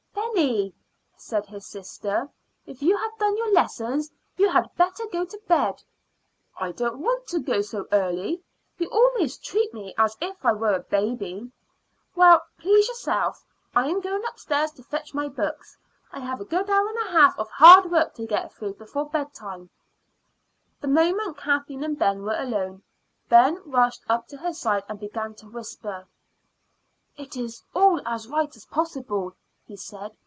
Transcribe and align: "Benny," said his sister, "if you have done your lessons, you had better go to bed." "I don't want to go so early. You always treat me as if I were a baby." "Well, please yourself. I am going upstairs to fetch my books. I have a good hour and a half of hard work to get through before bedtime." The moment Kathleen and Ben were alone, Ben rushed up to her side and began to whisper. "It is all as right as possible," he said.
"Benny," 0.33 0.73
said 1.17 1.45
his 1.45 1.67
sister, 1.67 2.29
"if 2.65 2.81
you 2.81 2.95
have 2.97 3.17
done 3.19 3.35
your 3.37 3.51
lessons, 3.51 4.09
you 4.37 4.49
had 4.49 4.73
better 4.75 5.05
go 5.11 5.23
to 5.25 5.37
bed." 5.45 5.83
"I 6.57 6.71
don't 6.71 6.99
want 7.01 7.27
to 7.27 7.39
go 7.39 7.61
so 7.61 7.85
early. 7.91 8.41
You 8.77 8.87
always 8.89 9.37
treat 9.37 9.71
me 9.73 9.93
as 9.99 10.17
if 10.21 10.43
I 10.43 10.53
were 10.53 10.73
a 10.73 10.79
baby." 10.79 11.51
"Well, 12.15 12.41
please 12.57 12.87
yourself. 12.87 13.43
I 13.75 13.89
am 13.89 13.99
going 14.01 14.23
upstairs 14.25 14.71
to 14.73 14.83
fetch 14.83 15.13
my 15.13 15.27
books. 15.27 15.77
I 16.13 16.21
have 16.21 16.39
a 16.41 16.45
good 16.45 16.69
hour 16.69 16.87
and 16.87 16.97
a 17.09 17.11
half 17.11 17.37
of 17.37 17.49
hard 17.51 17.91
work 17.91 18.15
to 18.15 18.25
get 18.25 18.51
through 18.53 18.75
before 18.75 19.09
bedtime." 19.09 19.69
The 20.79 20.87
moment 20.87 21.37
Kathleen 21.37 21.83
and 21.83 21.99
Ben 21.99 22.23
were 22.23 22.39
alone, 22.39 22.81
Ben 23.29 23.61
rushed 23.65 24.03
up 24.09 24.27
to 24.29 24.37
her 24.37 24.53
side 24.53 24.85
and 24.87 24.97
began 24.97 25.35
to 25.35 25.47
whisper. 25.49 26.07
"It 27.17 27.35
is 27.35 27.61
all 27.75 28.01
as 28.07 28.27
right 28.29 28.55
as 28.55 28.65
possible," 28.65 29.35
he 29.67 29.75
said. 29.77 30.17